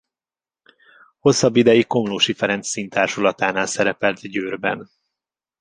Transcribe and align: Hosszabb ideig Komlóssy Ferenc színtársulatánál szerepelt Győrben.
Hosszabb 1.19 1.55
ideig 1.55 1.87
Komlóssy 1.87 2.33
Ferenc 2.33 2.67
színtársulatánál 2.67 3.65
szerepelt 3.67 4.29
Győrben. 4.29 4.89